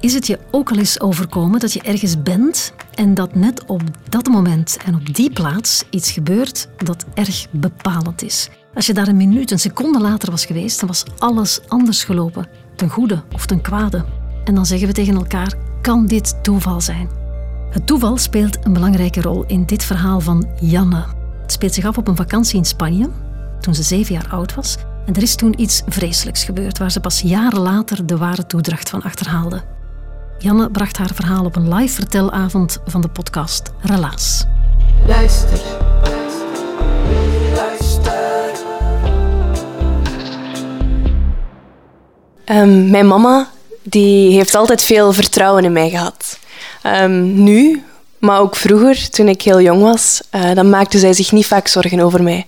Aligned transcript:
Is 0.00 0.14
het 0.14 0.26
je 0.26 0.38
ook 0.50 0.70
al 0.70 0.76
eens 0.76 1.00
overkomen 1.00 1.60
dat 1.60 1.72
je 1.72 1.82
ergens 1.82 2.22
bent 2.22 2.72
en 2.94 3.14
dat 3.14 3.34
net 3.34 3.64
op 3.64 3.82
dat 4.08 4.28
moment 4.28 4.76
en 4.84 4.94
op 4.94 5.14
die 5.14 5.32
plaats 5.32 5.84
iets 5.90 6.10
gebeurt 6.10 6.68
dat 6.76 7.04
erg 7.14 7.46
bepalend 7.50 8.22
is? 8.22 8.48
Als 8.74 8.86
je 8.86 8.94
daar 8.94 9.08
een 9.08 9.16
minuut, 9.16 9.50
een 9.50 9.58
seconde 9.58 10.00
later 10.00 10.30
was 10.30 10.46
geweest, 10.46 10.78
dan 10.78 10.88
was 10.88 11.04
alles 11.18 11.60
anders 11.68 12.04
gelopen. 12.04 12.48
Ten 12.76 12.88
goede 12.88 13.22
of 13.32 13.46
ten 13.46 13.60
kwade. 13.60 14.04
En 14.44 14.54
dan 14.54 14.66
zeggen 14.66 14.86
we 14.86 14.94
tegen 14.94 15.14
elkaar, 15.14 15.54
kan 15.82 16.06
dit 16.06 16.42
toeval 16.42 16.80
zijn? 16.80 17.08
Het 17.70 17.86
toeval 17.86 18.16
speelt 18.16 18.64
een 18.64 18.72
belangrijke 18.72 19.20
rol 19.20 19.44
in 19.46 19.64
dit 19.66 19.84
verhaal 19.84 20.20
van 20.20 20.48
Janne. 20.60 21.04
Het 21.42 21.52
speelt 21.52 21.74
zich 21.74 21.84
af 21.84 21.98
op 21.98 22.08
een 22.08 22.16
vakantie 22.16 22.58
in 22.58 22.64
Spanje, 22.64 23.10
toen 23.60 23.74
ze 23.74 23.82
zeven 23.82 24.14
jaar 24.14 24.28
oud 24.30 24.54
was. 24.54 24.76
En 25.06 25.14
er 25.14 25.22
is 25.22 25.34
toen 25.34 25.60
iets 25.60 25.82
vreselijks 25.86 26.44
gebeurd 26.44 26.78
waar 26.78 26.90
ze 26.90 27.00
pas 27.00 27.20
jaren 27.20 27.60
later 27.60 28.06
de 28.06 28.16
ware 28.16 28.46
toedracht 28.46 28.90
van 28.90 29.02
achterhaalde. 29.02 29.78
Janne 30.42 30.70
bracht 30.70 30.96
haar 30.96 31.10
verhaal 31.14 31.44
op 31.44 31.56
een 31.56 31.74
live 31.74 31.94
vertelavond 31.94 32.78
van 32.86 33.00
de 33.00 33.08
podcast 33.08 33.62
Relaas. 33.80 34.44
Luister. 35.06 35.58
Luister. 37.54 38.50
Um, 42.44 42.90
mijn 42.90 43.06
mama 43.06 43.48
die 43.82 44.32
heeft 44.32 44.54
altijd 44.54 44.82
veel 44.82 45.12
vertrouwen 45.12 45.64
in 45.64 45.72
mij 45.72 45.90
gehad. 45.90 46.38
Um, 46.86 47.42
nu, 47.42 47.84
maar 48.18 48.40
ook 48.40 48.56
vroeger, 48.56 49.10
toen 49.10 49.28
ik 49.28 49.42
heel 49.42 49.60
jong 49.60 49.82
was, 49.82 50.20
uh, 50.34 50.54
dan 50.54 50.70
maakte 50.70 50.98
zij 50.98 51.12
zich 51.12 51.32
niet 51.32 51.46
vaak 51.46 51.68
zorgen 51.68 52.00
over 52.00 52.22
mij. 52.22 52.46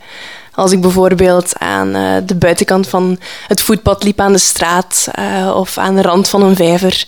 Als 0.54 0.72
ik 0.72 0.80
bijvoorbeeld 0.80 1.58
aan 1.58 1.96
uh, 1.96 2.16
de 2.26 2.34
buitenkant 2.36 2.88
van 2.88 3.18
het 3.48 3.60
voetpad 3.60 4.02
liep 4.02 4.20
aan 4.20 4.32
de 4.32 4.38
straat 4.38 5.08
uh, 5.18 5.54
of 5.56 5.78
aan 5.78 5.94
de 5.94 6.02
rand 6.02 6.28
van 6.28 6.42
een 6.42 6.56
vijver. 6.56 7.06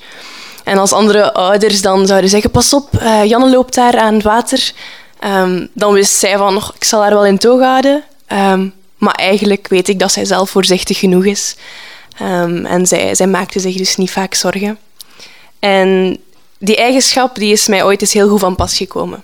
En 0.64 0.78
als 0.78 0.92
andere 0.92 1.32
ouders 1.32 1.82
dan 1.82 2.06
zouden 2.06 2.30
zeggen, 2.30 2.50
pas 2.50 2.72
op, 2.72 2.88
uh, 3.02 3.24
Janne 3.24 3.50
loopt 3.50 3.74
daar 3.74 3.98
aan 3.98 4.14
het 4.14 4.22
water. 4.22 4.72
Um, 5.24 5.68
dan 5.72 5.92
wist 5.92 6.18
zij 6.18 6.36
van, 6.36 6.56
ik 6.74 6.84
zal 6.84 7.02
haar 7.02 7.10
wel 7.14 7.26
in 7.26 7.38
toog 7.38 7.60
houden. 7.60 8.04
Um, 8.32 8.74
maar 8.96 9.14
eigenlijk 9.14 9.68
weet 9.68 9.88
ik 9.88 9.98
dat 9.98 10.12
zij 10.12 10.24
zelf 10.24 10.50
voorzichtig 10.50 10.98
genoeg 10.98 11.24
is. 11.24 11.56
Um, 12.22 12.66
en 12.66 12.86
zij, 12.86 13.14
zij 13.14 13.26
maakte 13.26 13.60
zich 13.60 13.76
dus 13.76 13.96
niet 13.96 14.10
vaak 14.10 14.34
zorgen. 14.34 14.78
En 15.58 16.18
die 16.58 16.76
eigenschap 16.76 17.34
die 17.34 17.52
is 17.52 17.66
mij 17.66 17.84
ooit 17.84 18.00
eens 18.00 18.12
heel 18.12 18.28
goed 18.28 18.40
van 18.40 18.56
pas 18.56 18.76
gekomen. 18.76 19.22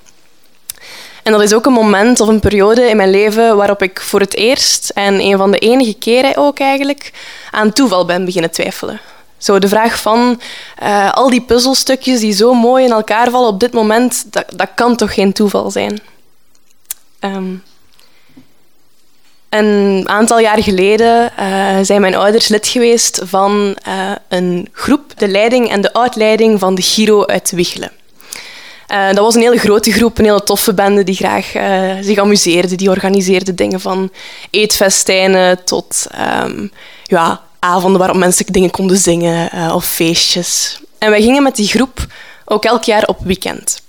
En 1.23 1.33
dat 1.33 1.43
is 1.43 1.55
ook 1.55 1.67
een 1.67 1.73
moment 1.73 2.21
of 2.21 2.29
een 2.29 2.41
periode 2.41 2.89
in 2.89 2.97
mijn 2.97 3.11
leven 3.11 3.57
waarop 3.57 3.83
ik 3.83 4.01
voor 4.01 4.21
het 4.21 4.37
eerst, 4.37 4.91
en 4.95 5.21
een 5.21 5.37
van 5.37 5.51
de 5.51 5.59
enige 5.59 5.95
keren 5.95 6.37
ook 6.37 6.59
eigenlijk, 6.59 7.13
aan 7.51 7.73
toeval 7.73 8.05
ben 8.05 8.25
beginnen 8.25 8.51
twijfelen. 8.51 9.01
Zo 9.41 9.59
de 9.59 9.69
vraag 9.69 10.01
van 10.01 10.41
uh, 10.83 11.13
al 11.13 11.31
die 11.31 11.41
puzzelstukjes 11.41 12.21
die 12.21 12.33
zo 12.33 12.55
mooi 12.55 12.85
in 12.85 12.91
elkaar 12.91 13.31
vallen 13.31 13.49
op 13.49 13.61
dit 13.61 13.73
moment, 13.73 14.25
dat, 14.33 14.45
dat 14.57 14.69
kan 14.75 14.97
toch 14.97 15.15
geen 15.15 15.33
toeval 15.33 15.71
zijn? 15.71 16.01
Um, 17.21 17.63
een 19.49 20.09
aantal 20.09 20.39
jaar 20.39 20.63
geleden 20.63 21.33
uh, 21.41 21.79
zijn 21.83 22.01
mijn 22.01 22.15
ouders 22.15 22.49
lid 22.49 22.69
geweest 22.69 23.21
van 23.25 23.77
uh, 23.89 24.11
een 24.29 24.69
groep, 24.73 25.19
de 25.19 25.29
leiding 25.29 25.71
en 25.71 25.81
de 25.81 25.93
uitleiding 25.93 26.59
van 26.59 26.75
de 26.75 26.83
Giro 26.83 27.27
uit 27.27 27.51
Wichelen. 27.51 27.93
Dat 28.87 29.19
was 29.19 29.35
een 29.35 29.41
hele 29.41 29.59
grote 29.59 29.93
groep, 29.93 30.19
een 30.19 30.25
hele 30.25 30.43
toffe 30.43 30.75
bende 30.75 31.05
die 31.05 31.15
graag 31.15 31.47
zich 32.05 32.19
amuseerde. 32.19 32.75
Die 32.75 32.91
organiseerde 32.91 33.55
dingen 33.55 33.81
van 33.81 34.11
eetfestijnen 34.51 35.65
tot 35.65 36.07
um, 36.43 36.73
ja, 37.05 37.43
avonden 37.61 37.98
waarop 37.98 38.16
mensen 38.16 38.47
dingen 38.47 38.70
konden 38.70 38.97
zingen 38.97 39.72
of 39.75 39.84
feestjes. 39.84 40.80
En 40.98 41.11
wij 41.11 41.22
gingen 41.22 41.42
met 41.42 41.56
die 41.56 41.69
groep 41.69 42.06
ook 42.44 42.64
elk 42.64 42.84
jaar 42.84 43.05
op 43.05 43.19
weekend. 43.22 43.80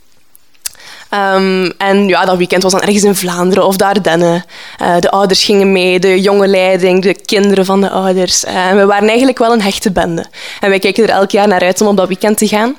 Um, 1.13 1.71
en 1.77 2.07
ja, 2.07 2.25
dat 2.25 2.37
weekend 2.37 2.63
was 2.63 2.71
dan 2.71 2.81
ergens 2.81 3.03
in 3.03 3.15
Vlaanderen 3.15 3.65
of 3.65 3.75
de 3.75 3.85
Ardennen. 3.85 4.45
Uh, 4.81 4.95
de 4.99 5.11
ouders 5.11 5.43
gingen 5.43 5.71
mee, 5.71 5.99
de 5.99 6.21
jonge 6.21 6.47
leiding, 6.47 7.01
de 7.01 7.13
kinderen 7.13 7.65
van 7.65 7.81
de 7.81 7.89
ouders. 7.89 8.43
Uh, 8.43 8.67
en 8.67 8.77
we 8.77 8.85
waren 8.85 9.07
eigenlijk 9.07 9.37
wel 9.37 9.51
een 9.51 9.61
hechte 9.61 9.91
bende. 9.91 10.25
En 10.59 10.69
wij 10.69 10.79
keken 10.79 11.03
er 11.03 11.09
elk 11.09 11.31
jaar 11.31 11.47
naar 11.47 11.61
uit 11.61 11.81
om 11.81 11.87
op 11.87 11.97
dat 11.97 12.07
weekend 12.07 12.37
te 12.37 12.47
gaan. 12.47 12.77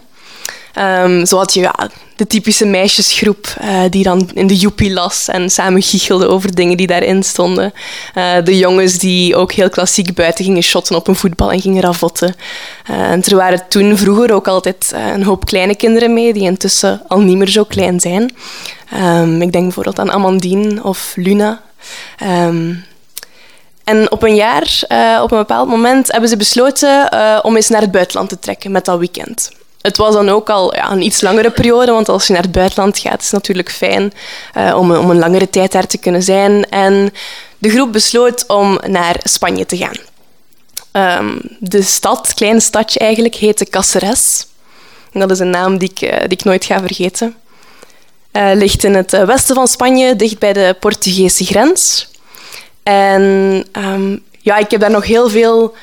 Um, 0.78 1.26
zo 1.26 1.36
had 1.36 1.54
je 1.54 1.60
ja, 1.60 1.88
de 2.16 2.26
typische 2.26 2.64
meisjesgroep 2.64 3.54
uh, 3.62 3.80
die 3.90 4.02
dan 4.02 4.30
in 4.34 4.46
de 4.46 4.56
joepie 4.56 4.92
las 4.92 5.28
en 5.28 5.50
samen 5.50 5.82
giechelden 5.82 6.30
over 6.30 6.54
dingen 6.54 6.76
die 6.76 6.86
daarin 6.86 7.22
stonden. 7.22 7.72
Uh, 8.14 8.34
de 8.44 8.58
jongens 8.58 8.98
die 8.98 9.36
ook 9.36 9.52
heel 9.52 9.68
klassiek 9.68 10.14
buiten 10.14 10.44
gingen 10.44 10.62
shotten 10.62 10.96
op 10.96 11.08
een 11.08 11.16
voetbal 11.16 11.52
en 11.52 11.60
gingen 11.60 11.82
ravotten. 11.82 12.34
Uh, 12.90 13.10
en 13.10 13.24
er 13.24 13.36
waren 13.36 13.68
toen 13.68 13.98
vroeger 13.98 14.32
ook 14.32 14.48
altijd 14.48 14.92
een 15.14 15.22
hoop 15.22 15.46
kleine 15.46 15.74
kinderen 15.74 16.12
mee, 16.12 16.32
die 16.32 16.42
intussen 16.42 17.02
al 17.08 17.20
niet 17.20 17.36
meer 17.36 17.48
zo 17.48 17.64
klein 17.64 18.00
zijn. 18.00 18.34
Um, 18.94 19.42
ik 19.42 19.52
denk 19.52 19.64
bijvoorbeeld 19.64 19.98
aan 19.98 20.10
Amandine 20.10 20.82
of 20.82 21.12
Luna. 21.16 21.62
Um, 22.22 22.84
en 23.84 24.10
op 24.10 24.22
een 24.22 24.34
jaar, 24.34 24.82
op 25.22 25.32
een 25.32 25.38
bepaald 25.38 25.68
moment, 25.68 26.12
hebben 26.12 26.30
ze 26.30 26.36
besloten 26.36 27.08
om 27.44 27.56
eens 27.56 27.68
naar 27.68 27.80
het 27.80 27.90
buitenland 27.90 28.28
te 28.28 28.38
trekken 28.38 28.70
met 28.70 28.84
dat 28.84 28.98
weekend 28.98 29.50
het 29.82 29.96
was 29.96 30.14
dan 30.14 30.28
ook 30.28 30.50
al 30.50 30.74
ja, 30.74 30.90
een 30.90 31.02
iets 31.02 31.20
langere 31.20 31.50
periode, 31.50 31.92
want 31.92 32.08
als 32.08 32.26
je 32.26 32.32
naar 32.32 32.42
het 32.42 32.52
buitenland 32.52 32.98
gaat, 32.98 33.20
is 33.20 33.24
het 33.24 33.32
natuurlijk 33.32 33.70
fijn 33.70 34.12
uh, 34.56 34.76
om, 34.78 34.94
om, 34.94 35.10
een 35.10 35.18
langere 35.18 35.50
tijd 35.50 35.72
daar 35.72 35.86
te 35.86 35.98
kunnen 35.98 36.22
zijn. 36.22 36.68
En 36.68 37.12
de 37.58 37.70
groep 37.70 37.92
besloot 37.92 38.46
om 38.46 38.78
naar 38.86 39.16
Spanje 39.22 39.66
te 39.66 39.76
gaan. 39.76 39.96
Um, 41.20 41.40
de 41.58 41.82
stad, 41.82 42.34
kleine 42.34 42.60
stadje 42.60 42.98
eigenlijk, 42.98 43.34
heette 43.34 43.66
Cáceres. 43.70 44.46
Dat 45.12 45.30
is 45.30 45.38
een 45.38 45.50
naam 45.50 45.78
die 45.78 45.90
ik, 45.90 46.00
uh, 46.02 46.18
die 46.18 46.28
ik 46.28 46.44
nooit 46.44 46.64
ga 46.64 46.80
vergeten. 46.80 47.36
Uh, 48.32 48.50
ligt 48.54 48.84
in 48.84 48.94
het 48.94 49.10
westen 49.10 49.54
van 49.54 49.66
Spanje, 49.66 50.16
dicht 50.16 50.38
bij 50.38 50.52
de 50.52 50.76
Portugese 50.80 51.44
grens. 51.44 52.10
En 52.82 53.22
um, 53.72 54.22
ja, 54.38 54.56
ik 54.56 54.70
heb 54.70 54.80
daar 54.80 54.90
nog 54.90 55.06
heel 55.06 55.28
veel 55.28 55.74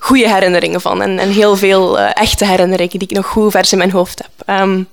goede 0.00 0.28
herinneringen 0.32 0.80
van. 0.80 1.02
En, 1.02 1.18
en 1.18 1.30
heel 1.30 1.56
veel 1.56 1.98
uh, 1.98 2.10
echte 2.14 2.46
herinneringen 2.46 2.98
die 2.98 3.08
ik 3.08 3.16
nog 3.16 3.26
goed 3.26 3.50
vers 3.50 3.72
in 3.72 3.78
mijn 3.78 3.90
hoofd 3.90 4.22
heb. 4.22 4.60
Um, 4.60 4.88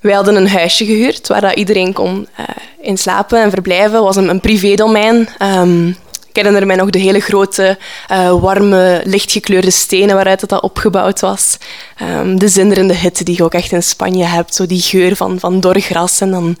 wij 0.00 0.14
hadden 0.14 0.36
een 0.36 0.48
huisje 0.48 0.84
gehuurd 0.84 1.28
waar 1.28 1.40
dat 1.40 1.54
iedereen 1.54 1.92
kon 1.92 2.28
uh, 2.40 2.46
in 2.80 2.98
slapen 2.98 3.42
en 3.42 3.50
verblijven. 3.50 4.02
Was 4.02 4.16
een, 4.16 4.28
een 4.28 4.40
privédomein. 4.40 5.28
Um, 5.42 5.88
ik 6.28 6.38
herinner 6.38 6.66
mij 6.66 6.76
nog 6.76 6.90
de 6.90 6.98
hele 6.98 7.20
grote, 7.20 7.78
uh, 8.10 8.40
warme, 8.40 9.00
lichtgekleurde 9.04 9.70
stenen 9.70 10.14
waaruit 10.14 10.40
dat, 10.40 10.48
dat 10.48 10.62
opgebouwd 10.62 11.20
was. 11.20 11.56
Um, 12.02 12.38
de 12.38 12.48
zinderende 12.48 12.94
hitte 12.94 13.24
die 13.24 13.36
je 13.36 13.44
ook 13.44 13.54
echt 13.54 13.72
in 13.72 13.82
Spanje 13.82 14.24
hebt. 14.24 14.54
Zo 14.54 14.66
die 14.66 14.80
geur 14.80 15.16
van, 15.16 15.40
van 15.40 15.60
dor 15.60 15.80
gras 15.80 16.20
en 16.20 16.30
dan 16.30 16.56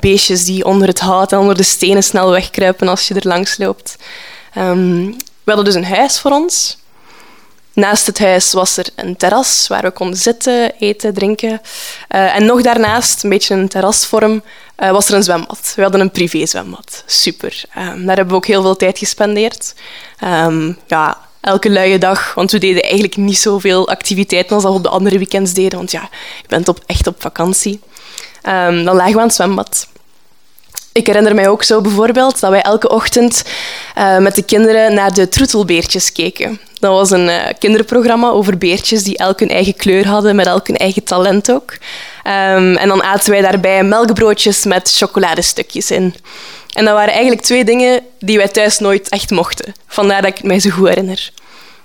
beestjes 0.00 0.44
die 0.44 0.64
onder 0.64 0.88
het 0.88 1.00
hout 1.00 1.32
en 1.32 1.38
onder 1.38 1.56
de 1.56 1.62
stenen 1.62 2.02
snel 2.02 2.30
wegkruipen 2.30 2.88
als 2.88 3.08
je 3.08 3.14
er 3.14 3.28
langs 3.28 3.58
loopt. 3.58 3.96
We 5.44 5.52
hadden 5.52 5.64
dus 5.64 5.74
een 5.74 5.94
huis 5.94 6.20
voor 6.20 6.30
ons. 6.30 6.78
Naast 7.72 8.06
het 8.06 8.18
huis 8.18 8.52
was 8.52 8.76
er 8.76 8.86
een 8.96 9.16
terras 9.16 9.66
waar 9.68 9.82
we 9.82 9.90
konden 9.90 10.18
zitten, 10.18 10.72
eten, 10.78 11.14
drinken. 11.14 11.50
Uh, 11.50 12.36
en 12.36 12.44
nog 12.44 12.62
daarnaast, 12.62 13.24
een 13.24 13.30
beetje 13.30 13.54
een 13.54 13.68
terrasvorm, 13.68 14.42
uh, 14.78 14.90
was 14.90 15.08
er 15.08 15.14
een 15.14 15.22
zwembad. 15.22 15.72
We 15.76 15.82
hadden 15.82 16.00
een 16.00 16.10
privézwembad. 16.10 17.02
Super. 17.06 17.62
Um, 17.78 18.06
daar 18.06 18.16
hebben 18.16 18.28
we 18.28 18.34
ook 18.34 18.46
heel 18.46 18.62
veel 18.62 18.76
tijd 18.76 18.98
gespendeerd. 18.98 19.74
Um, 20.24 20.78
ja, 20.86 21.18
elke 21.40 21.70
luie 21.70 21.98
dag, 21.98 22.34
want 22.34 22.50
we 22.50 22.58
deden 22.58 22.82
eigenlijk 22.82 23.16
niet 23.16 23.38
zoveel 23.38 23.88
activiteiten 23.88 24.54
als 24.54 24.64
we 24.64 24.70
op 24.70 24.82
de 24.82 24.88
andere 24.88 25.18
weekends 25.18 25.52
deden. 25.52 25.78
Want 25.78 25.90
ja, 25.90 26.08
je 26.42 26.48
bent 26.48 26.68
op, 26.68 26.80
echt 26.86 27.06
op 27.06 27.22
vakantie. 27.22 27.80
Um, 28.48 28.84
dan 28.84 28.96
lagen 28.96 29.12
we 29.12 29.20
aan 29.20 29.26
het 29.26 29.34
zwembad. 29.34 29.88
Ik 30.94 31.06
herinner 31.06 31.34
mij 31.34 31.48
ook 31.48 31.62
zo 31.62 31.80
bijvoorbeeld 31.80 32.40
dat 32.40 32.50
wij 32.50 32.60
elke 32.60 32.88
ochtend 32.88 33.44
uh, 33.98 34.18
met 34.18 34.34
de 34.34 34.42
kinderen 34.42 34.94
naar 34.94 35.14
de 35.14 35.28
troetelbeertjes 35.28 36.12
keken. 36.12 36.60
Dat 36.78 36.92
was 36.92 37.10
een 37.10 37.28
uh, 37.28 37.46
kinderprogramma 37.58 38.28
over 38.28 38.58
beertjes 38.58 39.02
die 39.02 39.16
elk 39.16 39.40
hun 39.40 39.48
eigen 39.48 39.76
kleur 39.76 40.06
hadden, 40.06 40.36
met 40.36 40.46
elk 40.46 40.66
hun 40.66 40.76
eigen 40.76 41.04
talent 41.04 41.52
ook. 41.52 41.70
Um, 41.72 42.76
en 42.76 42.88
dan 42.88 43.02
aten 43.02 43.30
wij 43.30 43.40
daarbij 43.40 43.84
melkbroodjes 43.84 44.64
met 44.64 44.92
chocoladestukjes 44.96 45.90
in. 45.90 46.14
En 46.72 46.84
dat 46.84 46.94
waren 46.94 47.12
eigenlijk 47.12 47.42
twee 47.42 47.64
dingen 47.64 48.02
die 48.18 48.36
wij 48.36 48.48
thuis 48.48 48.78
nooit 48.78 49.08
echt 49.08 49.30
mochten. 49.30 49.74
Vandaar 49.86 50.22
dat 50.22 50.30
ik 50.30 50.36
het 50.36 50.46
mij 50.46 50.60
zo 50.60 50.70
goed 50.70 50.88
herinner. 50.88 51.30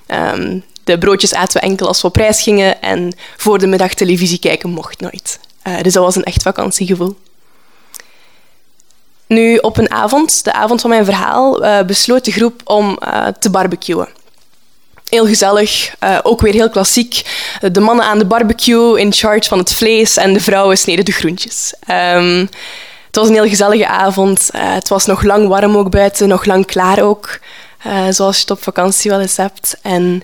Um, 0.07 0.63
de 0.83 0.97
broodjes 0.97 1.33
aten 1.33 1.61
we 1.61 1.67
enkel 1.67 1.87
als 1.87 2.01
we 2.01 2.07
op 2.07 2.15
reis 2.15 2.41
gingen 2.41 2.81
en 2.81 3.13
voor 3.37 3.59
de 3.59 3.67
middag 3.67 3.93
televisie 3.93 4.39
kijken 4.39 4.69
mocht 4.69 4.99
nooit. 4.99 5.39
Uh, 5.67 5.81
dus 5.81 5.93
dat 5.93 6.03
was 6.03 6.15
een 6.15 6.23
echt 6.23 6.41
vakantiegevoel. 6.41 7.15
Nu, 9.29 9.57
op 9.57 9.77
een 9.77 9.91
avond, 9.91 10.43
de 10.43 10.53
avond 10.53 10.81
van 10.81 10.89
mijn 10.89 11.05
verhaal, 11.05 11.63
uh, 11.63 11.81
besloot 11.81 12.25
de 12.25 12.31
groep 12.31 12.61
om 12.63 12.99
uh, 13.03 13.27
te 13.39 13.49
barbecuen. 13.49 14.07
Heel 15.09 15.25
gezellig, 15.25 15.95
uh, 16.03 16.19
ook 16.23 16.41
weer 16.41 16.53
heel 16.53 16.69
klassiek. 16.69 17.21
De 17.71 17.79
mannen 17.79 18.05
aan 18.05 18.17
de 18.17 18.25
barbecue 18.25 18.99
in 18.99 19.13
charge 19.13 19.47
van 19.49 19.57
het 19.57 19.73
vlees 19.73 20.17
en 20.17 20.33
de 20.33 20.39
vrouwen 20.39 20.77
sneden 20.77 21.05
de 21.05 21.11
groentjes. 21.11 21.73
Um, 21.91 22.49
het 23.05 23.15
was 23.15 23.27
een 23.27 23.33
heel 23.33 23.47
gezellige 23.47 23.87
avond. 23.87 24.49
het 24.57 24.89
was 24.89 25.05
nog 25.05 25.23
lang 25.23 25.47
warm 25.47 25.77
ook 25.77 25.91
buiten, 25.91 26.27
nog 26.27 26.45
lang 26.45 26.65
klaar 26.65 27.01
ook. 27.03 27.39
zoals 28.09 28.35
je 28.35 28.41
het 28.41 28.51
op 28.51 28.63
vakantie 28.63 29.11
wel 29.11 29.19
eens 29.19 29.37
hebt. 29.37 29.77
En 29.81 30.23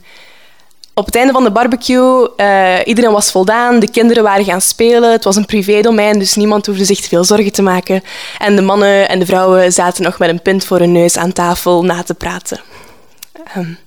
Op 0.97 1.05
het 1.05 1.15
einde 1.15 1.33
van 1.33 1.43
de 1.43 1.51
barbecue, 1.51 2.29
uh, 2.37 2.77
iedereen 2.85 3.11
was 3.11 3.31
voldaan, 3.31 3.79
de 3.79 3.89
kinderen 3.89 4.23
waren 4.23 4.45
gaan 4.45 4.61
spelen. 4.61 5.11
Het 5.11 5.23
was 5.23 5.35
een 5.35 5.45
privédomein, 5.45 6.19
dus 6.19 6.35
niemand 6.35 6.65
hoefde 6.65 6.85
zich 6.85 6.99
veel 6.99 7.23
zorgen 7.23 7.51
te 7.51 7.61
maken. 7.61 8.03
En 8.37 8.55
de 8.55 8.61
mannen 8.61 9.09
en 9.09 9.19
de 9.19 9.25
vrouwen 9.25 9.73
zaten 9.73 10.03
nog 10.03 10.19
met 10.19 10.29
een 10.29 10.41
pint 10.41 10.65
voor 10.65 10.79
hun 10.79 10.91
neus 10.91 11.17
aan 11.17 11.33
tafel 11.33 11.83
na 11.83 12.03
te 12.03 12.13
praten. 12.13 12.59
Um, 13.57 13.77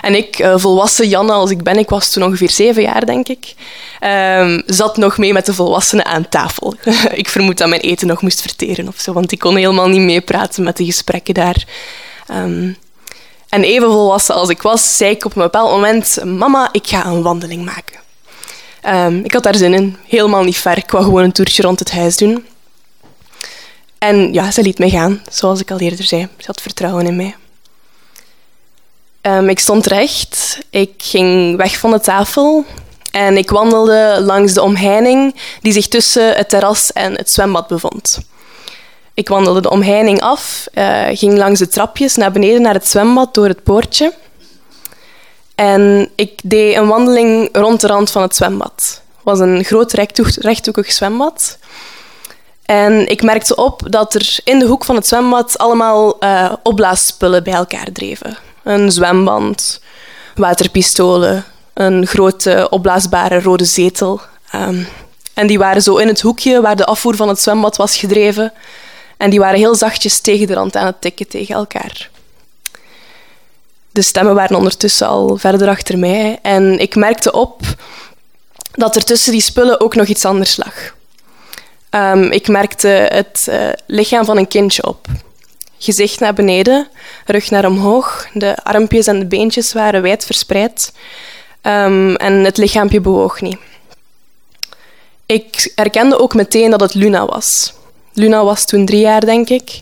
en 0.00 0.14
ik, 0.14 0.38
uh, 0.38 0.54
volwassen 0.56 1.08
Janne 1.08 1.32
als 1.32 1.50
ik 1.50 1.62
ben, 1.62 1.78
ik 1.78 1.88
was 1.88 2.10
toen 2.10 2.22
ongeveer 2.22 2.50
zeven 2.50 2.82
jaar, 2.82 3.06
denk 3.06 3.28
ik, 3.28 3.54
um, 4.38 4.62
zat 4.66 4.96
nog 4.96 5.18
mee 5.18 5.32
met 5.32 5.46
de 5.46 5.54
volwassenen 5.54 6.04
aan 6.04 6.28
tafel. 6.28 6.74
ik 7.12 7.28
vermoed 7.28 7.58
dat 7.58 7.68
mijn 7.68 7.80
eten 7.80 8.06
nog 8.06 8.22
moest 8.22 8.40
verteren 8.40 8.88
of 8.88 8.98
zo, 8.98 9.12
want 9.12 9.32
ik 9.32 9.38
kon 9.38 9.56
helemaal 9.56 9.88
niet 9.88 10.00
meepraten 10.00 10.64
met 10.64 10.76
de 10.76 10.84
gesprekken 10.84 11.34
daar. 11.34 11.64
Um, 12.30 12.76
en 13.56 13.62
even 13.62 13.90
volwassen 13.90 14.34
als 14.34 14.48
ik 14.48 14.62
was, 14.62 14.96
zei 14.96 15.10
ik 15.10 15.24
op 15.24 15.36
een 15.36 15.42
bepaald 15.42 15.70
moment: 15.70 16.24
Mama, 16.24 16.68
ik 16.72 16.86
ga 16.86 17.06
een 17.06 17.22
wandeling 17.22 17.64
maken. 17.64 18.00
Um, 18.86 19.24
ik 19.24 19.32
had 19.32 19.42
daar 19.42 19.54
zin 19.54 19.74
in, 19.74 19.96
helemaal 20.06 20.42
niet 20.42 20.56
ver. 20.56 20.76
Ik 20.76 20.90
wou 20.90 21.04
gewoon 21.04 21.22
een 21.22 21.32
toertje 21.32 21.62
rond 21.62 21.78
het 21.78 21.90
huis 21.90 22.16
doen. 22.16 22.46
En 23.98 24.32
ja, 24.32 24.50
ze 24.50 24.62
liet 24.62 24.78
mij 24.78 24.90
gaan, 24.90 25.22
zoals 25.30 25.60
ik 25.60 25.70
al 25.70 25.78
eerder 25.78 26.04
zei. 26.04 26.28
Ze 26.36 26.46
had 26.46 26.60
vertrouwen 26.60 27.06
in 27.06 27.16
mij. 27.16 27.36
Um, 29.22 29.48
ik 29.48 29.58
stond 29.58 29.86
recht, 29.86 30.58
ik 30.70 30.92
ging 30.96 31.56
weg 31.56 31.78
van 31.78 31.90
de 31.90 32.00
tafel 32.00 32.64
en 33.10 33.36
ik 33.36 33.50
wandelde 33.50 34.18
langs 34.20 34.52
de 34.52 34.62
omheining 34.62 35.34
die 35.60 35.72
zich 35.72 35.88
tussen 35.88 36.36
het 36.36 36.48
terras 36.48 36.92
en 36.92 37.16
het 37.16 37.30
zwembad 37.30 37.66
bevond. 37.66 38.18
Ik 39.16 39.28
wandelde 39.28 39.60
de 39.60 39.70
omheining 39.70 40.20
af, 40.20 40.66
uh, 40.74 41.06
ging 41.12 41.36
langs 41.36 41.58
de 41.58 41.68
trapjes 41.68 42.16
naar 42.16 42.32
beneden 42.32 42.62
naar 42.62 42.74
het 42.74 42.88
zwembad 42.88 43.34
door 43.34 43.48
het 43.48 43.62
poortje. 43.62 44.12
En 45.54 46.10
ik 46.14 46.40
deed 46.44 46.76
een 46.76 46.86
wandeling 46.86 47.48
rond 47.52 47.80
de 47.80 47.86
rand 47.86 48.10
van 48.10 48.22
het 48.22 48.36
zwembad. 48.36 49.02
Het 49.14 49.24
was 49.24 49.38
een 49.38 49.64
groot 49.64 49.92
rechthoekig 50.36 50.92
zwembad. 50.92 51.58
En 52.64 53.08
ik 53.08 53.22
merkte 53.22 53.54
op 53.54 53.82
dat 53.88 54.14
er 54.14 54.38
in 54.44 54.58
de 54.58 54.66
hoek 54.66 54.84
van 54.84 54.94
het 54.94 55.06
zwembad 55.06 55.58
allemaal 55.58 56.16
uh, 56.20 56.52
opblaasspullen 56.62 57.44
bij 57.44 57.54
elkaar 57.54 57.92
dreven. 57.92 58.36
Een 58.62 58.92
zwemband, 58.92 59.80
waterpistolen, 60.34 61.44
een 61.74 62.06
grote 62.06 62.66
opblaasbare 62.70 63.40
rode 63.40 63.64
zetel. 63.64 64.20
Um, 64.54 64.88
en 65.34 65.46
die 65.46 65.58
waren 65.58 65.82
zo 65.82 65.96
in 65.96 66.08
het 66.08 66.20
hoekje 66.20 66.60
waar 66.60 66.76
de 66.76 66.84
afvoer 66.86 67.16
van 67.16 67.28
het 67.28 67.40
zwembad 67.40 67.76
was 67.76 67.96
gedreven. 67.96 68.52
En 69.16 69.30
die 69.30 69.38
waren 69.38 69.58
heel 69.58 69.74
zachtjes 69.74 70.20
tegen 70.20 70.46
de 70.46 70.54
rand 70.54 70.76
aan 70.76 70.86
het 70.86 71.00
tikken 71.00 71.28
tegen 71.28 71.54
elkaar. 71.54 72.10
De 73.90 74.02
stemmen 74.02 74.34
waren 74.34 74.56
ondertussen 74.56 75.06
al 75.06 75.36
verder 75.36 75.68
achter 75.68 75.98
mij 75.98 76.38
en 76.42 76.78
ik 76.78 76.94
merkte 76.94 77.32
op 77.32 77.60
dat 78.72 78.96
er 78.96 79.04
tussen 79.04 79.32
die 79.32 79.40
spullen 79.40 79.80
ook 79.80 79.94
nog 79.94 80.06
iets 80.06 80.24
anders 80.24 80.56
lag. 80.56 80.94
Um, 81.90 82.32
ik 82.32 82.48
merkte 82.48 82.88
het 82.88 83.46
uh, 83.48 83.68
lichaam 83.86 84.24
van 84.24 84.36
een 84.36 84.48
kindje 84.48 84.86
op. 84.86 85.06
Gezicht 85.78 86.20
naar 86.20 86.34
beneden, 86.34 86.88
rug 87.24 87.50
naar 87.50 87.66
omhoog. 87.66 88.26
De 88.32 88.56
armpjes 88.62 89.06
en 89.06 89.18
de 89.18 89.26
beentjes 89.26 89.72
waren 89.72 90.02
wijd 90.02 90.24
verspreid. 90.24 90.92
Um, 91.62 92.16
en 92.16 92.32
het 92.32 92.56
lichaampje 92.56 93.00
bewoog 93.00 93.40
niet. 93.40 93.58
Ik 95.26 95.72
herkende 95.74 96.18
ook 96.18 96.34
meteen 96.34 96.70
dat 96.70 96.80
het 96.80 96.94
Luna 96.94 97.26
was. 97.26 97.72
Luna 98.16 98.44
was 98.44 98.64
toen 98.64 98.86
drie 98.86 99.00
jaar, 99.00 99.20
denk 99.20 99.48
ik. 99.48 99.80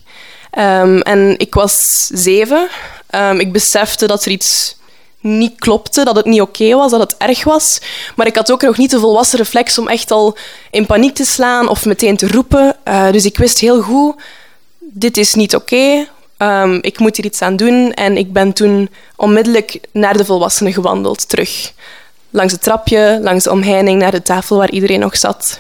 Um, 0.59 1.01
en 1.01 1.35
ik 1.39 1.55
was 1.55 2.07
zeven. 2.13 2.69
Um, 3.11 3.41
ik 3.41 3.53
besefte 3.53 4.07
dat 4.07 4.25
er 4.25 4.31
iets 4.31 4.77
niet 5.21 5.59
klopte, 5.59 6.05
dat 6.05 6.17
het 6.17 6.25
niet 6.25 6.41
oké 6.41 6.75
was, 6.75 6.91
dat 6.91 7.01
het 7.01 7.17
erg 7.17 7.45
was. 7.45 7.81
Maar 8.17 8.27
ik 8.27 8.37
had 8.37 8.53
ook 8.53 8.63
nog 8.63 8.77
niet 8.77 8.91
de 8.91 8.99
volwassen 8.99 9.39
reflex 9.39 9.79
om 9.79 9.89
echt 9.89 10.11
al 10.11 10.37
in 10.71 10.87
paniek 10.87 11.15
te 11.15 11.25
slaan 11.25 11.69
of 11.69 11.85
meteen 11.85 12.17
te 12.17 12.29
roepen. 12.29 12.77
Uh, 12.89 13.11
dus 13.11 13.25
ik 13.25 13.39
wist 13.39 13.59
heel 13.59 13.83
goed, 13.83 14.15
dit 14.79 15.17
is 15.17 15.35
niet 15.35 15.55
oké. 15.55 16.07
Um, 16.39 16.79
ik 16.83 16.99
moet 16.99 17.17
hier 17.17 17.25
iets 17.25 17.43
aan 17.43 17.57
doen. 17.57 17.93
En 17.93 18.17
ik 18.17 18.33
ben 18.33 18.53
toen 18.53 18.89
onmiddellijk 19.17 19.81
naar 19.93 20.17
de 20.17 20.25
volwassenen 20.25 20.73
gewandeld, 20.73 21.29
terug. 21.29 21.73
Langs 22.31 22.53
het 22.53 22.63
trapje, 22.63 23.19
langs 23.23 23.45
de 23.45 23.51
omheining, 23.51 24.01
naar 24.01 24.11
de 24.11 24.23
tafel 24.23 24.57
waar 24.57 24.71
iedereen 24.71 25.01
nog 25.01 25.17
zat. 25.17 25.59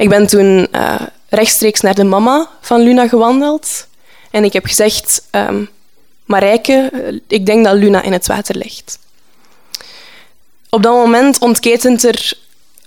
Ik 0.00 0.08
ben 0.08 0.26
toen 0.26 0.68
uh, 0.72 1.00
rechtstreeks 1.28 1.80
naar 1.80 1.94
de 1.94 2.04
mama 2.04 2.48
van 2.60 2.80
Luna 2.80 3.08
gewandeld. 3.08 3.86
En 4.30 4.44
ik 4.44 4.52
heb 4.52 4.66
gezegd, 4.66 5.22
um, 5.30 5.68
Marijke, 6.24 6.90
ik 7.26 7.46
denk 7.46 7.64
dat 7.64 7.74
Luna 7.74 8.02
in 8.02 8.12
het 8.12 8.26
water 8.26 8.56
ligt. 8.56 8.98
Op 10.70 10.82
dat 10.82 10.94
moment 10.94 11.38
ontketent 11.38 12.04
er 12.04 12.32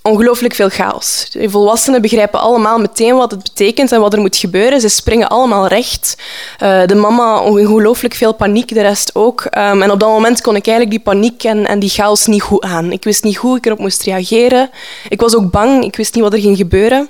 ongelooflijk 0.03 0.53
veel 0.53 0.69
chaos. 0.69 1.27
De 1.31 1.49
volwassenen 1.49 2.01
begrijpen 2.01 2.39
allemaal 2.39 2.77
meteen 2.77 3.15
wat 3.15 3.31
het 3.31 3.43
betekent 3.43 3.91
en 3.91 3.99
wat 3.99 4.13
er 4.13 4.19
moet 4.19 4.35
gebeuren. 4.35 4.81
Ze 4.81 4.89
springen 4.89 5.29
allemaal 5.29 5.67
recht. 5.67 6.17
Uh, 6.63 6.85
de 6.85 6.95
mama 6.95 7.39
ongelooflijk 7.39 8.13
veel 8.13 8.33
paniek, 8.33 8.73
de 8.73 8.81
rest 8.81 9.15
ook. 9.15 9.43
Um, 9.43 9.81
en 9.81 9.91
op 9.91 9.99
dat 9.99 10.09
moment 10.09 10.41
kon 10.41 10.55
ik 10.55 10.67
eigenlijk 10.67 10.97
die 10.97 11.13
paniek 11.13 11.43
en, 11.43 11.67
en 11.67 11.79
die 11.79 11.89
chaos 11.89 12.25
niet 12.25 12.41
goed 12.41 12.63
aan. 12.63 12.91
Ik 12.91 13.03
wist 13.03 13.23
niet 13.23 13.35
hoe 13.35 13.57
ik 13.57 13.65
erop 13.65 13.79
moest 13.79 14.03
reageren. 14.03 14.69
Ik 15.09 15.21
was 15.21 15.35
ook 15.35 15.51
bang, 15.51 15.83
ik 15.83 15.95
wist 15.95 16.13
niet 16.13 16.23
wat 16.23 16.33
er 16.33 16.39
ging 16.39 16.57
gebeuren. 16.57 17.09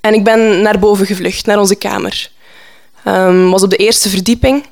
En 0.00 0.14
ik 0.14 0.24
ben 0.24 0.62
naar 0.62 0.78
boven 0.78 1.06
gevlucht, 1.06 1.46
naar 1.46 1.58
onze 1.58 1.74
kamer. 1.74 2.30
Um, 3.06 3.50
was 3.50 3.62
op 3.62 3.70
de 3.70 3.76
eerste 3.76 4.08
verdieping. 4.08 4.66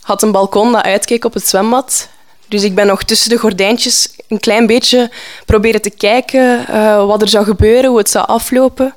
Had 0.00 0.22
een 0.22 0.32
balkon 0.32 0.72
dat 0.72 0.82
uitkeek 0.82 1.24
op 1.24 1.34
het 1.34 1.48
zwembad. 1.48 2.08
Dus 2.52 2.62
ik 2.62 2.74
ben 2.74 2.86
nog 2.86 3.02
tussen 3.02 3.30
de 3.30 3.36
gordijntjes 3.36 4.08
een 4.28 4.40
klein 4.40 4.66
beetje 4.66 5.10
proberen 5.46 5.82
te 5.82 5.90
kijken 5.90 6.66
uh, 6.70 7.06
wat 7.06 7.22
er 7.22 7.28
zou 7.28 7.44
gebeuren, 7.44 7.90
hoe 7.90 7.98
het 7.98 8.10
zou 8.10 8.26
aflopen. 8.26 8.94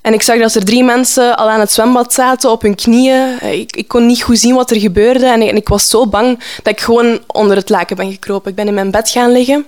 En 0.00 0.12
ik 0.12 0.22
zag 0.22 0.38
dat 0.38 0.54
er 0.54 0.64
drie 0.64 0.84
mensen 0.84 1.36
al 1.36 1.50
aan 1.50 1.60
het 1.60 1.72
zwembad 1.72 2.12
zaten 2.12 2.50
op 2.50 2.62
hun 2.62 2.74
knieën. 2.74 3.40
Ik, 3.40 3.76
ik 3.76 3.88
kon 3.88 4.06
niet 4.06 4.22
goed 4.22 4.38
zien 4.38 4.54
wat 4.54 4.70
er 4.70 4.80
gebeurde 4.80 5.26
en 5.26 5.42
ik, 5.42 5.48
en 5.48 5.56
ik, 5.56 5.68
was 5.68 5.88
zo 5.88 6.06
bang 6.06 6.38
dat 6.62 6.72
ik 6.72 6.80
gewoon 6.80 7.20
onder 7.26 7.56
het 7.56 7.68
laken 7.68 7.96
ben 7.96 8.10
gekropen. 8.10 8.50
Ik 8.50 8.56
ben 8.56 8.66
in 8.66 8.74
mijn 8.74 8.90
bed 8.90 9.10
gaan 9.10 9.32
liggen. 9.32 9.66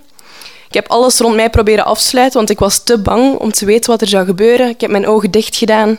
Ik 0.68 0.74
heb 0.74 0.88
alles 0.88 1.18
rond 1.18 1.34
mij 1.34 1.50
proberen 1.50 1.84
afsluiten, 1.84 2.36
want 2.38 2.50
ik 2.50 2.58
was 2.58 2.84
te 2.84 2.98
bang 2.98 3.36
om 3.38 3.52
te 3.52 3.64
weten 3.64 3.90
wat 3.90 4.00
er 4.00 4.08
zou 4.08 4.24
gebeuren. 4.24 4.68
Ik 4.68 4.80
heb 4.80 4.90
mijn 4.90 5.06
ogen 5.06 5.30
dicht 5.30 5.56
gedaan 5.56 5.98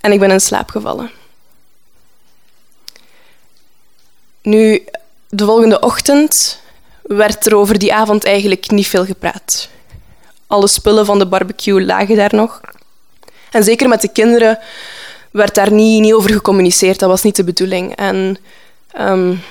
en 0.00 0.12
ik 0.12 0.20
ben 0.20 0.30
in 0.30 0.40
slaap 0.40 0.70
gevallen. 0.70 1.10
Nu, 4.42 4.84
de 5.28 5.44
volgende 5.44 5.80
ochtend 5.80 6.60
werd 7.02 7.46
er 7.46 7.56
over 7.56 7.78
die 7.78 7.94
avond 7.94 8.24
eigenlijk 8.24 8.70
niet 8.70 8.86
veel 8.86 9.04
gepraat. 9.04 9.68
Alle 10.46 10.68
spullen 10.68 11.06
van 11.06 11.18
de 11.18 11.26
barbecue 11.26 11.84
lagen 11.84 12.16
daar 12.16 12.34
nog. 12.34 12.60
En 13.50 13.64
zeker 13.64 13.88
met 13.88 14.00
de 14.00 14.08
kinderen 14.08 14.58
werd 15.30 15.54
daar 15.54 15.72
niet, 15.72 16.00
niet 16.00 16.12
over 16.12 16.30
gecommuniceerd. 16.30 16.98
Dat 16.98 17.08
was 17.08 17.22
niet 17.22 17.36
de 17.36 17.44
bedoeling. 17.44 17.96
En 17.96 18.38
um, 19.00 19.42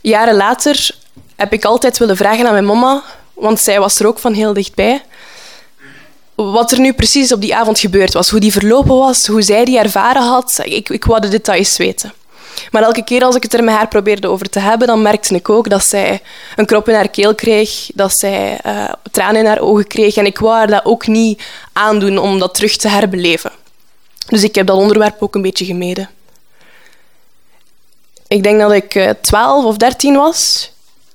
jaren 0.00 0.34
later 0.34 0.90
heb 1.36 1.52
ik 1.52 1.64
altijd 1.64 1.98
willen 1.98 2.16
vragen 2.16 2.46
aan 2.46 2.52
mijn 2.52 2.64
mama, 2.64 3.02
want 3.34 3.60
zij 3.60 3.80
was 3.80 3.98
er 3.98 4.06
ook 4.06 4.18
van 4.18 4.32
heel 4.32 4.52
dichtbij, 4.52 5.02
wat 6.34 6.72
er 6.72 6.80
nu 6.80 6.92
precies 6.92 7.32
op 7.32 7.40
die 7.40 7.54
avond 7.54 7.78
gebeurd 7.78 8.12
was, 8.12 8.30
hoe 8.30 8.40
die 8.40 8.52
verlopen 8.52 8.96
was, 8.96 9.26
hoe 9.26 9.42
zij 9.42 9.64
die 9.64 9.78
ervaren 9.78 10.22
had. 10.22 10.60
Ik, 10.62 10.88
ik 10.88 11.04
wou 11.04 11.20
de 11.20 11.28
details 11.28 11.76
weten. 11.76 12.12
Maar 12.70 12.82
elke 12.82 13.04
keer 13.04 13.22
als 13.22 13.36
ik 13.36 13.42
het 13.42 13.54
er 13.54 13.64
met 13.64 13.74
haar 13.74 13.88
probeerde 13.88 14.28
over 14.28 14.48
te 14.50 14.58
hebben, 14.58 14.86
dan 14.86 15.02
merkte 15.02 15.34
ik 15.34 15.48
ook 15.48 15.70
dat 15.70 15.84
zij 15.84 16.22
een 16.56 16.66
krop 16.66 16.88
in 16.88 16.94
haar 16.94 17.08
keel 17.08 17.34
kreeg, 17.34 17.90
dat 17.94 18.12
zij 18.12 18.60
uh, 18.66 18.92
tranen 19.10 19.40
in 19.40 19.46
haar 19.46 19.60
ogen 19.60 19.86
kreeg. 19.86 20.16
En 20.16 20.26
ik 20.26 20.38
wou 20.38 20.54
haar 20.54 20.66
dat 20.66 20.84
ook 20.84 21.06
niet 21.06 21.42
aandoen 21.72 22.18
om 22.18 22.38
dat 22.38 22.54
terug 22.54 22.76
te 22.76 22.88
herbeleven. 22.88 23.52
Dus 24.28 24.42
ik 24.42 24.54
heb 24.54 24.66
dat 24.66 24.76
onderwerp 24.76 25.22
ook 25.22 25.34
een 25.34 25.42
beetje 25.42 25.64
gemeden. 25.64 26.10
Ik 28.28 28.42
denk 28.42 28.60
dat 28.60 28.72
ik 28.72 29.14
12 29.20 29.62
eh, 29.62 29.66
of 29.66 29.76
13 29.76 30.14
was 30.14 30.72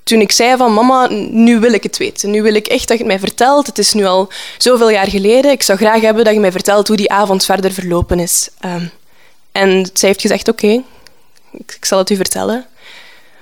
toen 0.10 0.22
ik 0.22 0.32
zei 0.32 0.58
van 0.58 0.74
mama, 0.74 1.08
nu 1.32 1.60
wil 1.60 1.74
ik 1.74 1.84
het 1.84 1.98
weten. 1.98 2.32
Nu 2.32 2.42
wil 2.42 2.54
ik 2.54 2.68
echt 2.68 2.88
dat 2.88 2.98
je 2.98 3.04
het 3.04 3.12
mij 3.12 3.20
vertelt. 3.20 3.68
Het 3.68 3.78
is 3.78 3.94
nu 3.94 4.06
al 4.06 4.30
zoveel 4.58 4.90
jaar 4.90 5.08
geleden. 5.08 5.52
Ik 5.52 5.64
zou 5.64 5.78
graag 5.78 6.02
hebben 6.02 6.24
dat 6.24 6.34
je 6.34 6.40
mij 6.40 6.52
vertelt 6.52 6.88
hoe 6.88 6.98
die 6.98 7.12
avond 7.12 7.46
verder 7.46 7.72
verlopen 7.72 8.20
is. 8.20 8.50
Um, 8.66 8.92
en 9.52 9.90
zij 9.94 10.10
heeft 10.10 10.22
gezegd, 10.22 10.48
oké, 10.48 10.84
ik, 11.52 11.86
zal 11.86 11.98
het 11.98 12.10
u 12.10 12.16
vertellen. 12.16 12.66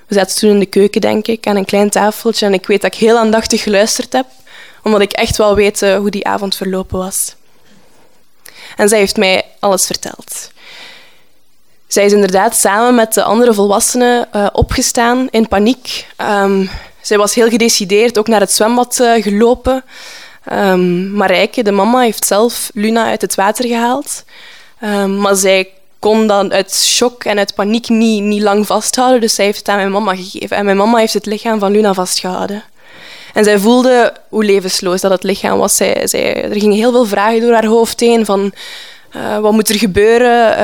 We 0.06 0.14
zaten 0.14 0.36
toen 0.36 0.50
in 0.50 0.58
de 0.58 0.66
keuken, 0.66 1.00
denk 1.00 1.26
ik, 1.26 1.46
aan 1.46 1.56
een 1.56 1.64
klein 1.64 1.90
tafeltje. 1.90 2.46
En 2.46 2.52
ik 2.52 2.66
weet 2.66 2.82
dat 2.82 2.94
ik 2.94 3.00
heel 3.00 3.18
aandachtig 3.18 3.62
geluisterd 3.62 4.12
heb, 4.12 4.26
omdat 4.82 5.00
ik 5.00 5.12
echt 5.12 5.36
wel 5.36 5.54
weet 5.54 5.80
hoe 5.80 6.10
die 6.10 6.26
avond 6.26 6.56
verlopen 6.56 6.98
was. 6.98 7.34
En 8.76 8.88
zij 8.88 8.98
heeft 8.98 9.16
mij 9.16 9.44
alles 9.58 9.86
verteld. 9.86 10.50
Zij 11.86 12.04
is 12.04 12.12
inderdaad 12.12 12.56
samen 12.56 12.94
met 12.94 13.14
de 13.14 13.22
andere 13.22 13.54
volwassenen 13.54 14.28
uh, 14.36 14.46
opgestaan 14.52 15.28
in 15.30 15.48
paniek. 15.48 16.06
Um, 16.20 16.70
zij 17.00 17.18
was 17.18 17.34
heel 17.34 17.48
gedecideerd, 17.48 18.18
ook 18.18 18.28
naar 18.28 18.40
het 18.40 18.52
zwembad 18.52 18.98
uh, 19.00 19.22
gelopen. 19.22 19.84
Um, 20.52 21.10
Marijke, 21.10 21.62
de 21.62 21.72
mama, 21.72 22.00
heeft 22.00 22.24
zelf 22.24 22.70
Luna 22.74 23.04
uit 23.04 23.20
het 23.20 23.34
water 23.34 23.66
gehaald. 23.66 24.24
Um, 24.84 25.16
maar 25.16 25.36
zij 25.36 25.70
kon 25.98 26.26
dat 26.26 26.50
uit 26.52 26.74
shock 26.74 27.24
en 27.24 27.38
uit 27.38 27.54
paniek 27.54 27.88
niet, 27.88 28.22
niet 28.22 28.42
lang 28.42 28.66
vasthouden. 28.66 29.20
Dus 29.20 29.34
zij 29.34 29.44
heeft 29.44 29.58
het 29.58 29.68
aan 29.68 29.76
mijn 29.76 29.90
mama 29.90 30.14
gegeven. 30.14 30.56
En 30.56 30.64
mijn 30.64 30.76
mama 30.76 30.98
heeft 30.98 31.14
het 31.14 31.26
lichaam 31.26 31.58
van 31.58 31.72
Luna 31.72 31.94
vastgehouden. 31.94 32.64
En 33.34 33.44
zij 33.44 33.58
voelde 33.58 34.12
hoe 34.28 34.44
levensloos 34.44 35.00
dat 35.00 35.10
het 35.10 35.22
lichaam 35.22 35.58
was. 35.58 35.76
Zij, 35.76 36.06
zij, 36.06 36.44
er 36.44 36.60
gingen 36.60 36.76
heel 36.76 36.92
veel 36.92 37.06
vragen 37.06 37.40
door 37.40 37.52
haar 37.52 37.66
hoofd 37.66 38.00
heen 38.00 38.24
van... 38.24 38.52
Uh, 39.16 39.38
wat 39.38 39.52
moet 39.52 39.68
er 39.68 39.78
gebeuren? 39.78 40.58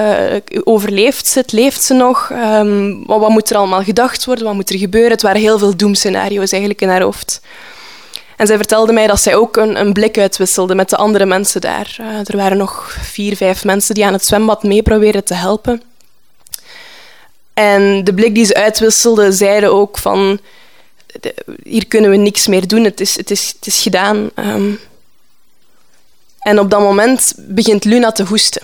Uh, 0.52 0.60
overleeft 0.64 1.26
ze 1.26 1.38
het? 1.38 1.52
Leeft 1.52 1.82
ze 1.82 1.94
nog? 1.94 2.30
Um, 2.30 3.06
wat, 3.06 3.20
wat, 3.20 3.28
moet 3.28 3.50
er 3.50 3.56
allemaal 3.56 3.82
gedacht 3.82 4.24
worden? 4.24 4.44
Wat 4.44 4.54
moet 4.54 4.70
er 4.70 4.78
gebeuren? 4.78 5.10
Het 5.10 5.22
waren 5.22 5.40
heel 5.40 5.58
veel 5.58 5.76
doemscenario's 5.76 6.50
eigenlijk 6.50 6.82
in 6.82 6.88
haar 6.88 7.02
hoofd. 7.02 7.40
En 8.36 8.46
zij 8.46 8.56
vertelde 8.56 8.92
mij 8.92 9.06
dat 9.06 9.20
zij 9.20 9.34
ook 9.34 9.56
een, 9.56 9.80
een 9.80 9.92
blik 9.92 10.18
uitwisselde 10.18 10.74
met 10.74 10.90
de 10.90 10.96
andere 10.96 11.26
mensen 11.26 11.60
daar. 11.60 11.96
Uh, 12.00 12.06
er 12.06 12.36
waren 12.36 12.56
nog 12.56 12.96
vier, 13.02 13.36
vijf 13.36 13.64
mensen 13.64 13.94
die 13.94 14.06
aan 14.06 14.12
het 14.12 14.24
zwembad 14.24 14.62
mee 14.62 14.82
probeerden 14.82 15.24
te 15.24 15.34
helpen. 15.34 15.82
En 17.54 18.04
de 18.04 18.14
blik 18.14 18.34
die 18.34 18.44
ze 18.44 18.54
uitwisselde, 18.54 19.32
zeiden 19.32 19.72
ook 19.72 19.98
van... 19.98 20.40
Hier 21.62 21.86
kunnen 21.86 22.10
we 22.10 22.16
niks 22.16 22.46
meer 22.46 22.68
doen, 22.68 22.84
het 22.84 23.00
is, 23.00 23.16
het 23.16 23.30
is, 23.30 23.52
het 23.56 23.66
is 23.66 23.82
gedaan. 23.82 24.30
Um, 24.34 24.80
en 26.38 26.58
op 26.58 26.70
dat 26.70 26.80
moment 26.80 27.34
begint 27.36 27.84
Luna 27.84 28.12
te 28.12 28.24
hoesten. 28.24 28.62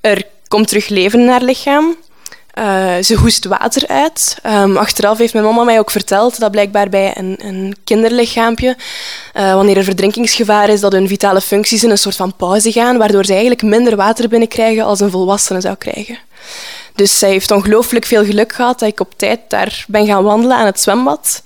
Er 0.00 0.26
komt 0.48 0.68
terug 0.68 0.88
leven 0.88 1.20
in 1.20 1.28
haar 1.28 1.42
lichaam. 1.42 1.96
Uh, 2.58 2.94
ze 3.02 3.14
hoest 3.14 3.44
water 3.44 3.88
uit. 3.88 4.38
Um, 4.46 4.76
achteraf 4.76 5.18
heeft 5.18 5.32
mijn 5.32 5.44
mama 5.44 5.64
mij 5.64 5.78
ook 5.78 5.90
verteld 5.90 6.38
dat 6.38 6.50
blijkbaar 6.50 6.88
bij 6.88 7.16
een, 7.16 7.36
een 7.38 7.76
kinderlichaampje, 7.84 8.76
uh, 9.34 9.54
wanneer 9.54 9.76
er 9.76 9.84
verdrinkingsgevaar 9.84 10.68
is, 10.68 10.80
dat 10.80 10.92
hun 10.92 11.08
vitale 11.08 11.40
functies 11.40 11.84
in 11.84 11.90
een 11.90 11.98
soort 11.98 12.16
van 12.16 12.36
pauze 12.36 12.72
gaan, 12.72 12.98
waardoor 12.98 13.24
ze 13.24 13.32
eigenlijk 13.32 13.62
minder 13.62 13.96
water 13.96 14.28
binnenkrijgen 14.28 14.84
als 14.84 15.00
een 15.00 15.10
volwassene 15.10 15.60
zou 15.60 15.74
krijgen. 15.74 16.18
Dus 16.94 17.18
zij 17.18 17.30
heeft 17.30 17.50
ongelooflijk 17.50 18.04
veel 18.04 18.24
geluk 18.24 18.52
gehad 18.52 18.78
dat 18.78 18.88
ik 18.88 19.00
op 19.00 19.12
tijd 19.16 19.40
daar 19.48 19.84
ben 19.88 20.06
gaan 20.06 20.22
wandelen 20.22 20.56
aan 20.56 20.66
het 20.66 20.80
zwembad, 20.80 21.42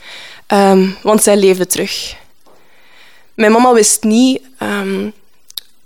um, 0.49 0.97
want 1.03 1.23
zij 1.23 1.37
leefde 1.37 1.67
terug. 1.67 2.17
Mijn 3.35 3.53
mama 3.53 3.73
wist 3.73 4.03
niet 4.03 4.41
um, 4.63 5.13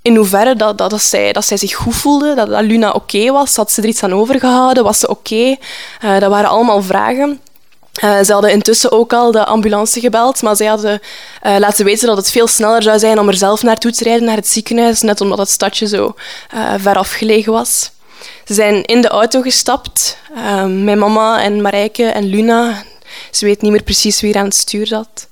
in 0.02 0.16
hoeverre 0.16 0.56
dat, 0.56 0.78
dat, 0.78 0.90
dat, 0.90 1.02
zij, 1.02 1.32
dat 1.32 1.44
zij 1.44 1.56
zich 1.56 1.74
goed 1.74 1.94
voelde, 1.94 2.34
dat, 2.34 2.48
dat 2.48 2.62
Luna 2.62 2.90
oké 2.90 3.30
was. 3.32 3.56
Had 3.56 3.72
ze 3.72 3.82
er 3.82 3.88
iets 3.88 4.02
aan 4.02 4.14
overgehouden? 4.14 4.84
Was 4.84 4.98
ze 4.98 5.08
oké? 5.08 5.56
Uh, 6.04 6.18
dat 6.18 6.30
waren 6.30 6.50
allemaal 6.50 6.82
vragen. 6.82 7.40
Uh, 8.04 8.20
ze 8.22 8.32
hadden 8.32 8.52
intussen 8.52 8.92
ook 8.92 9.12
al 9.12 9.30
de 9.30 9.44
ambulance 9.44 10.00
gebeld, 10.00 10.42
maar 10.42 10.56
zij 10.56 10.66
hadden 10.66 11.00
uh, 11.46 11.56
laten 11.58 11.84
weten 11.84 12.06
dat 12.06 12.16
het 12.16 12.30
veel 12.30 12.46
sneller 12.46 12.82
zou 12.82 12.98
zijn 12.98 13.18
om 13.18 13.28
er 13.28 13.36
zelf 13.36 13.62
naartoe 13.62 13.92
te 13.92 14.04
rijden, 14.04 14.24
naar 14.24 14.36
het 14.36 14.48
ziekenhuis, 14.48 15.00
net 15.00 15.20
omdat 15.20 15.38
het 15.38 15.50
stadje 15.50 15.86
zo 15.86 16.14
ver 16.78 16.96
afgelegen 16.96 17.52
was. 17.52 17.90
Ze 18.44 18.54
zijn 18.54 18.84
in 18.84 19.00
de 19.00 19.08
auto 19.08 19.42
gestapt, 19.42 20.18
mijn 20.66 20.98
mama 20.98 21.42
en 21.42 21.62
Marijke 21.62 22.04
en 22.04 22.24
Luna. 22.24 22.82
Ze 23.30 23.44
weet 23.44 23.62
niet 23.62 23.70
meer 23.72 23.82
precies 23.82 24.20
wie 24.20 24.32
er 24.32 24.38
aan 24.38 24.44
het 24.44 24.56
stuur 24.56 24.86
zat. 24.86 25.28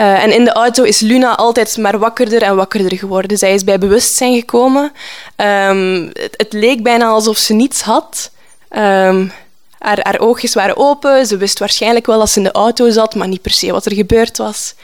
Uh, 0.00 0.22
en 0.22 0.32
in 0.32 0.44
de 0.44 0.52
auto 0.52 0.82
is 0.82 1.00
Luna 1.00 1.36
altijd 1.36 1.76
maar 1.76 1.98
wakkerder 1.98 2.42
en 2.42 2.56
wakkerder 2.56 2.98
geworden. 2.98 3.38
Zij 3.38 3.54
is 3.54 3.64
bij 3.64 3.78
bewustzijn 3.78 4.34
gekomen. 4.34 4.92
Um, 5.36 6.10
het, 6.12 6.46
leek 6.52 6.82
bijna 6.82 7.06
alsof 7.06 7.38
ze 7.38 7.52
niets 7.52 7.82
had. 7.82 8.30
Um, 8.70 9.32
haar, 9.78 9.98
haar, 10.02 10.18
oogjes 10.18 10.54
waren 10.54 10.76
open. 10.76 11.26
Ze 11.26 11.36
wist 11.36 11.58
waarschijnlijk 11.58 12.06
wel 12.06 12.18
dat 12.18 12.30
ze 12.30 12.38
in 12.38 12.44
de 12.44 12.52
auto 12.52 12.90
zat, 12.90 13.14
maar 13.14 13.28
niet 13.28 13.42
per 13.42 13.50
se 13.50 13.72
wat 13.72 13.86
er 13.86 13.94
gebeurd 13.94 14.36
was. 14.36 14.74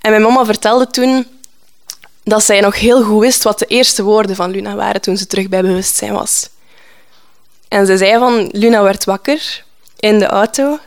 En 0.00 0.10
mijn 0.10 0.22
mama 0.22 0.44
vertelde 0.44 0.86
toen 0.86 1.26
dat 2.24 2.44
zij 2.44 2.60
nog 2.60 2.78
heel 2.78 3.02
goed 3.02 3.20
wist 3.20 3.42
wat 3.42 3.58
de 3.58 3.66
eerste 3.66 4.02
woorden 4.02 4.36
van 4.36 4.50
Luna 4.50 4.74
waren 4.74 5.00
toen 5.00 5.16
ze 5.16 5.26
terug 5.26 5.48
bij 5.48 5.62
bewustzijn 5.62 6.12
was. 6.12 6.48
En 7.68 7.86
ze 7.86 7.96
zei 7.96 8.18
van, 8.18 8.48
Luna 8.52 8.82
werd 8.82 9.04
wakker 9.04 9.64
in 9.96 10.18
de 10.18 10.26
auto 10.26 10.78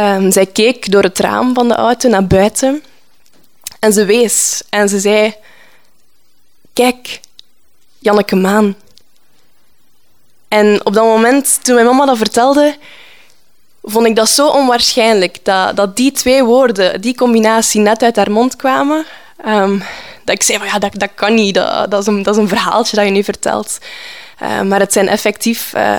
Um, 0.00 0.32
zij 0.32 0.46
keek 0.46 0.90
door 0.90 1.02
het 1.02 1.18
raam 1.18 1.54
van 1.54 1.68
de 1.68 1.74
auto 1.74 2.08
naar 2.08 2.26
buiten 2.26 2.82
en 3.78 3.92
ze 3.92 4.04
wees 4.04 4.62
en 4.70 4.88
ze 4.88 4.98
zei: 4.98 5.34
Kijk, 6.72 7.20
Janneke 7.98 8.36
Maan. 8.36 8.76
En 10.48 10.86
op 10.86 10.94
dat 10.94 11.04
moment, 11.04 11.64
toen 11.64 11.74
mijn 11.74 11.86
mama 11.86 12.04
dat 12.04 12.16
vertelde, 12.16 12.76
vond 13.82 14.06
ik 14.06 14.16
dat 14.16 14.28
zo 14.28 14.48
onwaarschijnlijk 14.48 15.38
dat, 15.42 15.76
dat 15.76 15.96
die 15.96 16.12
twee 16.12 16.44
woorden, 16.44 17.00
die 17.00 17.14
combinatie, 17.14 17.80
net 17.80 18.02
uit 18.02 18.16
haar 18.16 18.30
mond 18.30 18.56
kwamen. 18.56 19.06
Um, 19.46 19.82
dat 20.24 20.34
ik 20.34 20.42
zei: 20.42 20.58
van, 20.58 20.66
ja, 20.66 20.78
dat, 20.78 20.94
dat 20.94 21.10
kan 21.14 21.34
niet, 21.34 21.54
dat, 21.54 21.94
is 21.94 22.06
een, 22.06 22.22
dat 22.22 22.34
is 22.34 22.42
een 22.42 22.48
verhaaltje 22.48 22.96
dat 22.96 23.04
je 23.04 23.10
nu 23.10 23.24
vertelt. 23.24 23.78
Uh, 24.42 24.60
maar 24.60 24.80
het 24.80 24.92
zijn 24.92 25.08
effectief 25.08 25.72
uh, 25.76 25.98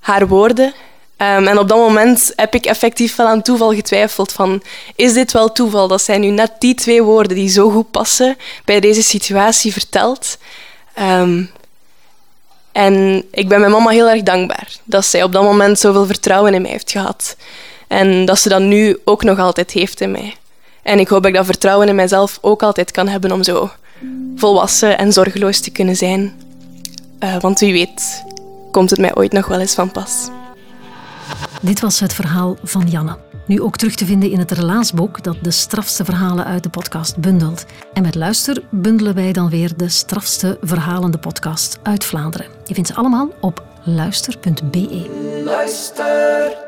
haar 0.00 0.28
woorden. 0.28 0.74
Um, 1.22 1.46
en 1.46 1.58
op 1.58 1.68
dat 1.68 1.78
moment 1.78 2.32
heb 2.36 2.54
ik 2.54 2.66
effectief 2.66 3.16
wel 3.16 3.26
aan 3.26 3.42
toeval 3.42 3.74
getwijfeld 3.74 4.32
van 4.32 4.62
is 4.96 5.12
dit 5.12 5.32
wel 5.32 5.52
toeval 5.52 5.88
dat 5.88 6.02
zij 6.02 6.18
nu 6.18 6.28
net 6.28 6.52
die 6.58 6.74
twee 6.74 7.02
woorden 7.02 7.36
die 7.36 7.48
zo 7.48 7.70
goed 7.70 7.90
passen 7.90 8.36
bij 8.64 8.80
deze 8.80 9.02
situatie 9.02 9.72
vertelt. 9.72 10.38
Um, 11.00 11.50
en 12.72 13.24
ik 13.30 13.48
ben 13.48 13.60
mijn 13.60 13.72
mama 13.72 13.90
heel 13.90 14.08
erg 14.08 14.22
dankbaar 14.22 14.68
dat 14.84 15.04
zij 15.04 15.22
op 15.22 15.32
dat 15.32 15.42
moment 15.42 15.78
zoveel 15.78 16.06
vertrouwen 16.06 16.54
in 16.54 16.62
mij 16.62 16.70
heeft 16.70 16.90
gehad. 16.90 17.36
En 17.86 18.24
dat 18.24 18.38
ze 18.38 18.48
dat 18.48 18.60
nu 18.60 18.98
ook 19.04 19.22
nog 19.22 19.38
altijd 19.38 19.70
heeft 19.70 20.00
in 20.00 20.10
mij. 20.10 20.36
En 20.82 20.98
ik 20.98 21.08
hoop 21.08 21.22
dat 21.22 21.30
ik 21.30 21.36
dat 21.36 21.46
vertrouwen 21.46 21.88
in 21.88 21.94
mijzelf 21.94 22.38
ook 22.40 22.62
altijd 22.62 22.90
kan 22.90 23.08
hebben 23.08 23.32
om 23.32 23.42
zo 23.42 23.70
volwassen 24.36 24.98
en 24.98 25.12
zorgeloos 25.12 25.60
te 25.60 25.70
kunnen 25.70 25.96
zijn. 25.96 26.40
Uh, 27.20 27.40
want 27.40 27.58
wie 27.58 27.72
weet 27.72 28.24
komt 28.70 28.90
het 28.90 28.98
mij 28.98 29.14
ooit 29.14 29.32
nog 29.32 29.46
wel 29.46 29.60
eens 29.60 29.74
van 29.74 29.92
pas. 29.92 30.28
Dit 31.62 31.80
was 31.80 32.00
het 32.00 32.12
verhaal 32.12 32.56
van 32.62 32.88
Janne. 32.88 33.16
Nu 33.46 33.60
ook 33.60 33.76
terug 33.76 33.94
te 33.94 34.04
vinden 34.04 34.30
in 34.30 34.38
het 34.38 34.50
relaasboek 34.50 35.22
dat 35.22 35.36
de 35.42 35.50
strafste 35.50 36.04
verhalen 36.04 36.44
uit 36.44 36.62
de 36.62 36.68
podcast 36.68 37.16
bundelt. 37.16 37.64
En 37.92 38.02
met 38.02 38.14
Luister 38.14 38.62
bundelen 38.70 39.14
wij 39.14 39.32
dan 39.32 39.50
weer 39.50 39.76
de 39.76 39.88
strafste 39.88 40.58
verhalende 40.60 41.18
podcast 41.18 41.78
uit 41.82 42.04
Vlaanderen. 42.04 42.46
Je 42.64 42.74
vindt 42.74 42.88
ze 42.88 42.94
allemaal 42.94 43.28
op 43.40 43.64
luister.be. 43.84 45.42
Luister. 45.44 46.67